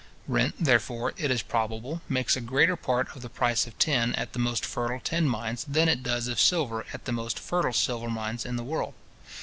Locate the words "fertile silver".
7.37-8.09